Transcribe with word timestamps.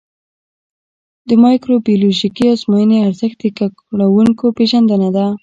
د 1.27 1.29
مایکروبیولوژیکي 1.43 2.45
ازموینې 2.53 2.97
ارزښت 3.07 3.37
د 3.41 3.45
ککړونکو 3.57 4.45
پېژندنه 4.57 5.09
ده. 5.15 5.25